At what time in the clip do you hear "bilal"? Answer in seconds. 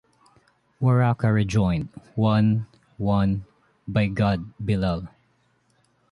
4.59-5.07